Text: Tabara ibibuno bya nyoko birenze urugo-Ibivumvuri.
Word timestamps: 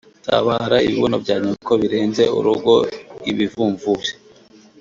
Tabara 0.25 0.77
ibibuno 0.85 1.17
bya 1.23 1.35
nyoko 1.43 1.71
birenze 1.81 2.23
urugo-Ibivumvuri. 2.37 4.09